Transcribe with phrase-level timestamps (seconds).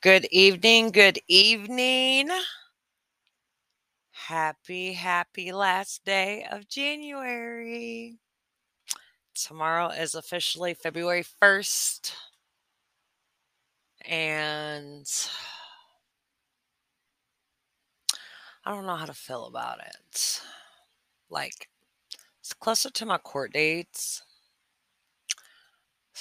[0.00, 0.92] Good evening.
[0.92, 2.30] Good evening.
[4.12, 8.18] Happy, happy last day of January.
[9.34, 12.12] Tomorrow is officially February 1st.
[14.04, 15.06] And
[18.64, 20.40] I don't know how to feel about it.
[21.30, 21.68] Like,
[22.40, 24.22] it's closer to my court dates.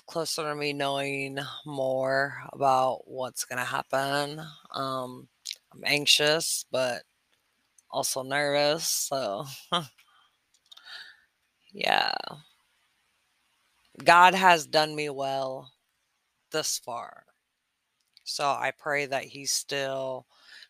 [0.05, 4.39] Closer to me knowing more about what's going to happen.
[4.73, 5.27] Um,
[5.73, 7.03] I'm anxious, but
[7.91, 8.87] also nervous.
[8.87, 9.45] So,
[11.73, 12.13] yeah.
[14.03, 15.71] God has done me well
[16.51, 17.23] this far.
[18.23, 20.27] So I pray that He still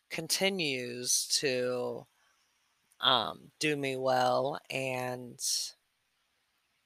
[0.10, 2.06] continues to
[3.02, 5.40] um, do me well and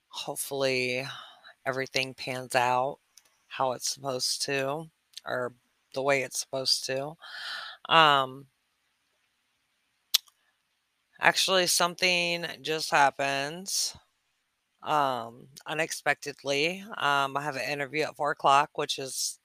[0.10, 1.06] hopefully
[1.66, 3.00] everything pans out
[3.48, 4.86] how it's supposed to
[5.26, 5.54] or
[5.94, 7.14] the way it's supposed to.
[7.90, 8.48] Um,
[11.20, 13.94] actually, something just happened
[14.84, 16.84] um, unexpectedly.
[16.98, 19.40] Um, I have an interview at four o'clock, which is,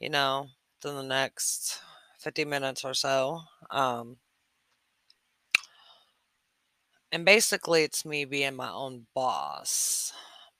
[0.00, 0.48] you know,
[0.82, 1.80] within the next
[2.18, 3.40] 50 minutes or so.
[3.70, 4.16] Um,
[7.10, 10.12] and basically, it's me being my own boss,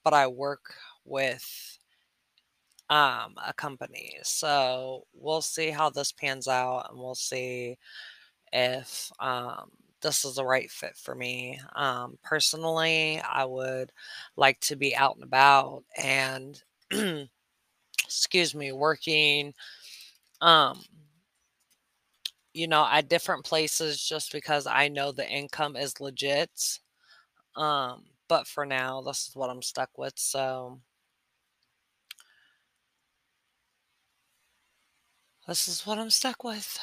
[0.03, 1.79] but I work with
[2.89, 4.17] um, a company.
[4.23, 7.77] So we'll see how this pans out and we'll see
[8.51, 11.59] if um, this is the right fit for me.
[11.75, 13.91] Um, personally, I would
[14.35, 16.61] like to be out and about and,
[18.05, 19.53] excuse me, working,
[20.41, 20.81] um,
[22.53, 26.79] you know, at different places just because I know the income is legit.
[27.55, 28.03] Um,
[28.33, 30.13] but for now, this is what I'm stuck with.
[30.15, 30.79] So
[35.47, 36.79] this is what I'm stuck with.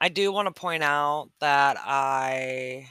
[0.00, 2.88] I do want to point out that I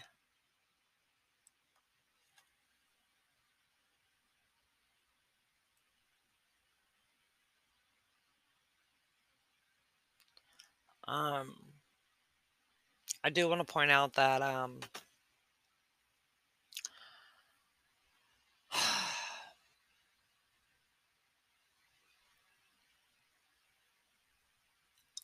[11.05, 11.68] um
[13.23, 14.79] I do want to point out that um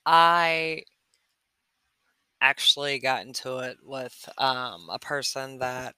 [0.06, 0.84] I
[2.42, 5.96] actually got into it with um a person that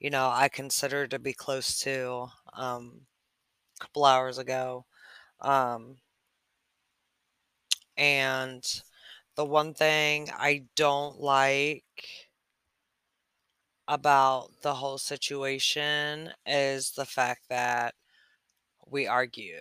[0.00, 3.02] you know I consider to be close to um
[3.80, 4.86] a couple hours ago.
[5.40, 5.98] Um
[7.96, 8.64] and
[9.36, 11.84] the one thing I don't like
[13.88, 17.94] about the whole situation is the fact that
[18.86, 19.58] we argued.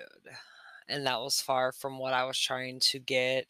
[0.87, 3.47] And that was far from what I was trying to get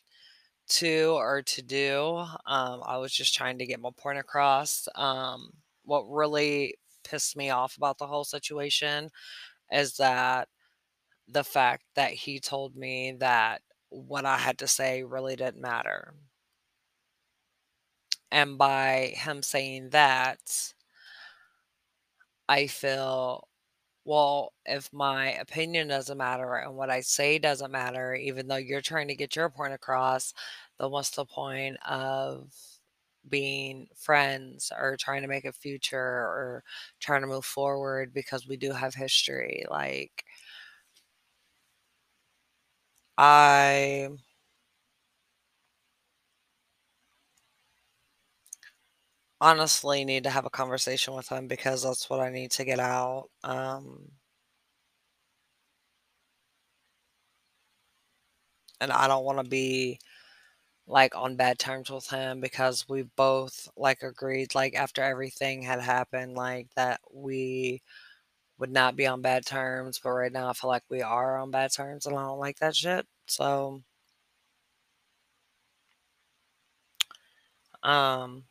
[0.70, 2.26] to or to do.
[2.46, 4.88] Um, I was just trying to get my point across.
[4.96, 5.52] Um,
[5.84, 9.10] what really pissed me off about the whole situation
[9.72, 10.48] is that
[11.28, 13.62] the fact that he told me that
[13.94, 16.14] what I had to say really didn't matter.
[18.32, 20.74] And by him saying that,
[22.50, 23.48] I feel,
[24.06, 28.82] well, if my opinion doesn't matter and what I say doesn't matter, even though you're
[28.82, 30.34] trying to get your point across,
[30.80, 32.54] then what's the point of
[33.30, 36.64] being friends or trying to make a future or
[37.00, 39.66] trying to move forward because we do have history?
[39.70, 40.26] Like,
[43.18, 44.10] I
[49.42, 52.80] honestly need to have a conversation with him because that's what I need to get
[52.80, 53.30] out.
[53.44, 54.12] Um,
[58.82, 60.00] and I don't want to be
[60.88, 65.82] like on bad terms with him because we both like agreed like after everything had
[65.82, 67.82] happened like that we
[68.60, 71.52] would not be on bad terms but right now I feel like we are on
[71.52, 73.06] bad terms and I don't like that shit.
[73.28, 73.84] So
[77.84, 78.44] um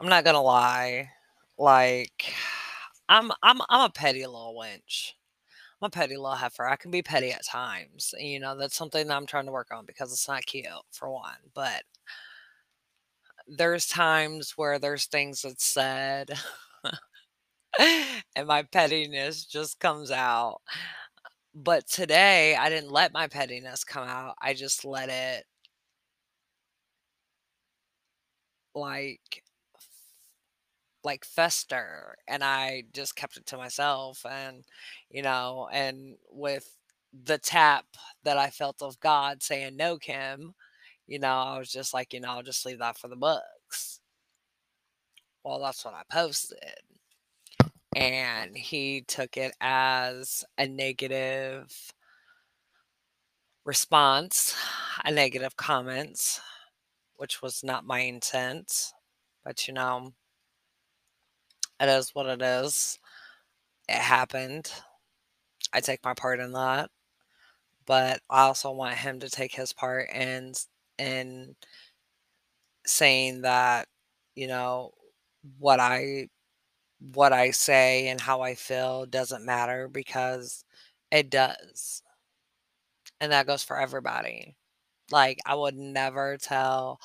[0.00, 1.10] I'm not gonna lie.
[1.58, 2.34] Like
[3.08, 5.12] I'm I'm I'm a petty little wench.
[5.82, 6.64] I'm a petty little heifer.
[6.66, 8.14] I can be petty at times.
[8.18, 11.10] You know, that's something that I'm trying to work on because it's not cute for
[11.10, 11.34] one.
[11.54, 11.82] But
[13.48, 16.30] there's times where there's things that's said
[18.36, 20.60] and my pettiness just comes out.
[21.54, 24.36] But today I didn't let my pettiness come out.
[24.40, 25.44] I just let it
[28.74, 29.42] like
[31.04, 34.64] like fester and I just kept it to myself and
[35.10, 36.76] you know and with
[37.24, 37.86] the tap
[38.24, 40.54] that I felt of God saying no Kim
[41.06, 44.00] you know I was just like you know I'll just leave that for the books.
[45.44, 46.58] Well that's what I posted
[47.94, 51.92] and he took it as a negative
[53.64, 54.56] response
[55.04, 56.40] a negative comments
[57.16, 58.92] which was not my intent
[59.44, 60.12] but you know
[61.82, 62.98] it is what it is
[63.88, 64.72] it happened
[65.72, 66.90] I take my part in that
[67.86, 70.54] but I also want him to take his part in
[70.98, 71.56] in
[72.86, 73.88] saying that,
[74.34, 74.92] you know,
[75.58, 76.28] what I
[77.12, 80.64] what I say and how I feel doesn't matter because
[81.12, 82.02] it does.
[83.20, 84.56] And that goes for everybody.
[85.10, 87.00] Like, I would never tell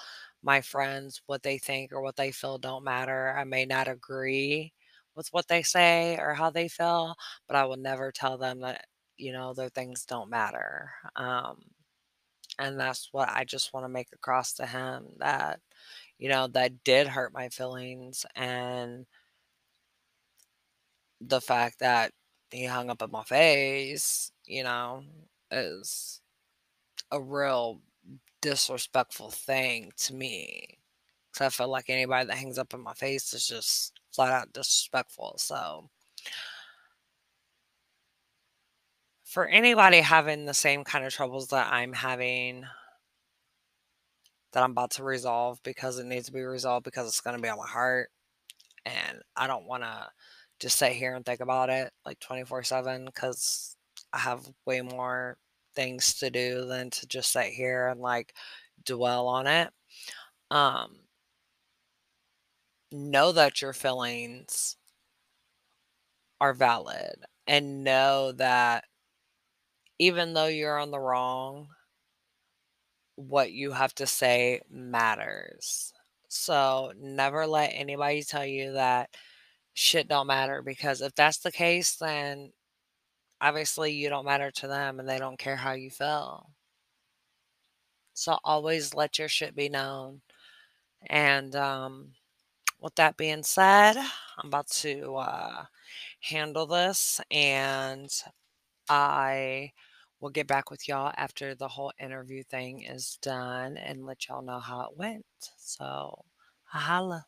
[0.48, 3.36] my friends what they think or what they feel don't matter.
[3.38, 4.74] I may not agree
[5.16, 7.16] with what they say or how they feel,
[7.48, 8.86] but I will never tell them that,
[9.18, 10.92] you know, their things don't matter.
[11.18, 11.64] Um,
[12.60, 15.60] and that's what I just want to make across to him that,
[16.20, 19.06] you know, that did hurt my feelings and
[21.22, 22.12] the fact that
[22.52, 25.04] he hung up in my face, you know,
[25.52, 26.22] is
[27.12, 27.82] a real
[28.50, 30.80] disrespectful thing to me.
[31.34, 34.54] Cause I feel like anybody that hangs up in my face is just flat out
[34.54, 35.36] disrespectful.
[35.38, 35.90] So
[39.26, 42.66] for anybody having the same kind of troubles that I'm having
[44.54, 47.50] that I'm about to resolve because it needs to be resolved because it's gonna be
[47.50, 48.10] on my heart,
[48.86, 50.10] and I don't wanna
[50.60, 53.76] just sit here and think about it like 24/7 cuz
[54.14, 55.38] I have way more
[55.78, 58.36] things to do than to just sit here and, like,
[58.86, 59.72] dwell on it.
[60.52, 61.00] Um
[62.92, 64.78] know that your feelings
[66.42, 67.16] are valid
[67.48, 68.86] and know that
[70.00, 71.70] even though you're on the wrong
[73.18, 75.92] what you have to say matters.
[76.30, 79.10] So, never let anybody tell you that
[79.74, 82.52] shit don't matter because if that's the case, then
[83.42, 86.52] obviously you don't matter to them and they don't care how you feel.
[88.14, 90.22] So, always let your shit be known.
[91.08, 92.14] And, um,
[92.82, 95.66] with that being said, I'm about to, uh,
[96.22, 98.12] handle this, and
[98.90, 99.74] I
[100.22, 104.42] will get back with y'all after the whole interview thing is done and let y'all
[104.44, 105.26] know how it went.
[105.58, 106.26] So,
[106.66, 107.28] holla.